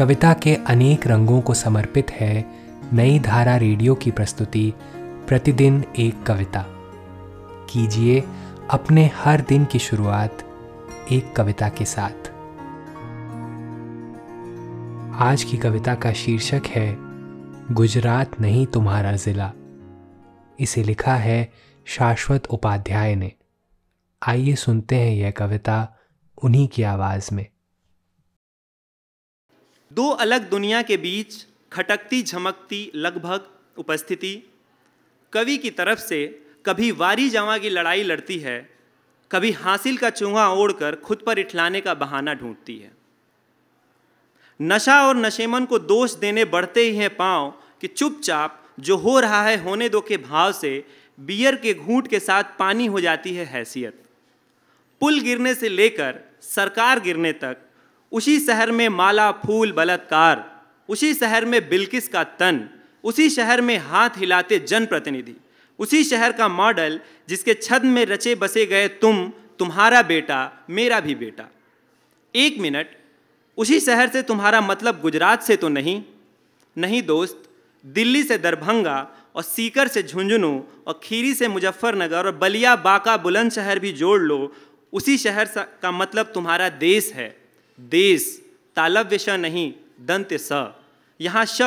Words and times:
कविता 0.00 0.32
के 0.32 0.54
अनेक 0.54 1.06
रंगों 1.06 1.40
को 1.40 1.54
समर्पित 1.54 2.10
है 2.10 2.44
नई 2.92 3.18
धारा 3.18 3.56
रेडियो 3.56 3.94
की 3.94 4.10
प्रस्तुति, 4.10 4.74
प्रतिदिन 4.96 5.84
एक 5.98 6.22
कविता। 6.22 6.64
कीजिए 7.70 8.24
अपने 8.70 9.10
हर 9.14 9.40
दिन 9.40 9.64
की 9.64 9.78
शुरुआत 9.78 10.38
एक 11.12 11.36
कविता 11.36 11.68
के 11.68 11.84
साथ। 11.84 12.28
आज 15.22 15.44
की 15.44 15.56
कविता 15.56 15.94
का 15.94 16.12
शीर्षक 16.12 16.62
है, 16.66 16.96
गुजरात 17.74 18.40
नहीं 18.40 18.66
तुम्हारा 18.66 19.12
जिला। 19.12 19.52
इसे 20.60 20.82
लिखा 20.82 21.14
है 21.14 21.52
शाश्वत 21.84 22.46
उपाध्याय 22.46 23.14
ने। 23.14 23.32
आइए 24.28 24.54
सुनते 24.54 24.96
हैं 24.96 25.14
यह 25.14 25.30
कविता 25.30 25.96
उन्हीं 26.42 26.68
की 26.68 26.82
आवाज़ 26.82 27.34
में। 27.34 27.46
दो 29.90 30.08
अलग 30.08 30.48
दुनिया 30.50 30.80
के 30.82 30.96
बीच 30.96 31.34
खटकती, 31.72 32.22
झमकती 32.22 32.90
लगभग 32.94 33.46
उपस्थिति। 33.78 34.42
कवि 35.32 35.56
की 35.56 35.70
तरफ़ 35.70 35.98
से 35.98 36.26
कभी 36.66 36.90
वारी 36.90 37.28
जमा 37.30 37.56
की 37.58 37.68
लड़ाई 37.68 38.02
लड़ती 38.02 38.38
है, 38.38 38.58
कभी 39.30 39.50
हासिल 39.52 39.96
का 39.96 40.10
चूहा 40.10 40.48
ओढ़कर 40.50 40.96
खुद 40.96 41.22
पर 41.26 41.38
इठलाने 41.38 41.80
का 41.80 41.94
बहाना 41.94 42.34
ढूंढती 42.34 42.76
है। 42.78 42.90
नशा 44.60 45.00
और 45.06 45.16
नशेमन 45.16 45.64
को 45.64 45.78
दोष 45.78 46.14
देने 46.14 46.44
बढ़ते 46.44 46.80
ही 46.80 46.96
हैं 46.96 47.14
पाँव 47.16 47.50
कि 47.80 47.86
चुपचाप 47.86 48.62
जो 48.80 48.96
हो 48.96 49.18
रहा 49.20 49.42
है 49.42 49.56
होने 49.62 49.88
दो 49.88 50.00
के 50.00 50.16
भाव 50.16 50.52
से 50.52 50.72
बियर 51.18 51.56
के 51.56 51.74
घूंट 51.74 52.08
के 52.08 52.20
साथ 52.20 52.58
पानी 52.58 52.86
हो 52.86 53.00
जाती 53.00 53.34
है 53.34 53.44
हैसियत। 53.44 54.02
पुल 55.00 55.20
गिरने 55.20 55.54
से 55.54 55.68
लेकर 55.68 56.20
सरकार 56.42 57.00
गिरने 57.00 57.32
तक 57.32 57.56
उसी 58.12 58.40
शहर 58.40 58.70
में 58.70 58.88
माला, 58.88 59.32
फूल, 59.32 59.72
बलात्कार, 59.72 60.62
उसी 60.88 61.14
शहर 61.14 61.44
में 61.44 61.68
बिल्किस 61.68 62.08
का 62.08 62.24
तन, 62.24 62.68
उसी 63.04 63.30
शहर 63.30 63.60
में 63.60 63.78
हाथ 63.78 64.10
हिलाते 64.16 64.58
जनप्रतिनिधि, 64.58 65.34
उसी 65.78 66.04
शहर 66.04 66.32
का 66.32 66.48
मॉडल 66.48 67.00
जिसके 67.28 67.54
छद 67.54 67.84
में 67.84 68.06
रचे 68.06 68.34
बसे 68.34 68.66
गए 68.66 68.88
तुम, 68.88 69.32
तुम्हारा 69.58 70.02
बेटा, 70.02 70.66
मेरा 70.70 71.00
भी 71.00 71.14
बेटा। 71.14 71.44
एक 72.34 72.58
मिनट, 72.58 72.86
उसी 73.56 73.80
शहर 73.80 74.08
से 74.08 74.22
तुम्हारा 74.22 74.60
मतलब 74.60 75.00
गुजरात 75.00 75.42
से 75.42 75.56
तो 75.56 75.68
नहीं? 75.68 76.02
नहीं 76.78 77.02
दोस्त, 77.02 77.50
दिल्ली 77.86 78.22
से 78.22 78.38
दरभंगा 78.38 79.08
और 79.34 79.42
सीकर 79.42 79.88
से 79.88 80.02
झुंझुनू 80.02 80.64
और 80.86 81.00
खीरी 81.02 81.34
से 81.34 81.48
मुजफ्फरनगर 81.48 82.26
और 82.26 82.36
बलिया, 82.36 82.76
बाका, 82.76 83.16
बुलंदशहर 83.16 83.78
भी 83.78 83.92
जोड़ 83.92 84.20
लो, 84.20 84.52
उसी 84.92 85.18
शहर 85.18 85.48
का 85.82 85.90
मतलब 85.90 86.26
तुम्हारा 86.26 86.68
देश 86.68 87.12
है। 87.12 87.39
देश 87.80 88.24
तालव्य 88.76 89.18
श 89.18 89.28
नहीं 89.28 89.72
दंत 90.00 90.28
स। 90.32 90.72
यहाँ 91.20 91.44
श 91.46 91.62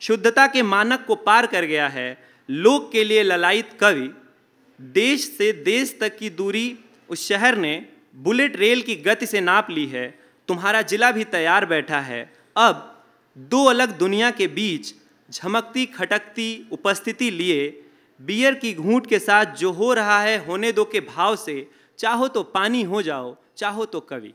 शुद्धता 0.00 0.46
के 0.46 0.62
मानक 0.62 1.04
को 1.06 1.14
पार 1.14 1.46
कर 1.46 1.64
गया 1.64 1.88
है। 1.88 2.06
लोक 2.48 2.90
के 2.92 3.04
लिए 3.04 3.22
ललायित 3.22 3.68
कवि, 3.80 4.10
देश 4.80 5.26
से 5.28 5.52
देश 5.52 5.96
तक 6.00 6.16
की 6.16 6.30
दूरी 6.30 6.78
उस 7.08 7.26
शहर 7.28 7.56
ने 7.56 7.86
बुलेट 8.16 8.56
रेल 8.56 8.82
की 8.82 8.94
गति 8.96 9.26
से 9.26 9.40
नाप 9.40 9.70
ली 9.70 9.86
है। 9.86 10.18
तुम्हारा 10.48 10.82
जिला 10.82 11.10
भी 11.10 11.24
तैयार 11.24 11.66
बैठा 11.66 12.00
है। 12.00 12.32
अब 12.56 13.04
दो 13.36 13.64
अलग 13.64 13.98
दुनिया 13.98 14.30
के 14.30 14.46
बीच 14.46 14.94
झमकती, 15.30 15.86
खटकती 15.86 16.68
उपस्थिति 16.72 17.30
लिए 17.30 17.84
बियर 18.20 18.54
की 18.54 18.74
घूंट 18.74 19.06
के 19.06 19.18
साथ 19.18 19.46
जो 19.46 19.72
हो 19.72 19.92
रहा 19.94 20.20
है 20.20 20.46
होने 20.46 20.72
दो 20.72 20.84
के 20.84 21.00
भाव 21.00 21.36
से, 21.36 21.70
चाहो 21.98 22.28
तो 22.28 22.42
पानी 22.42 22.82
हो 22.82 23.02
जाओ, 23.02 23.36
चाहो 23.56 23.84
तो 23.84 24.00
कवि। 24.00 24.34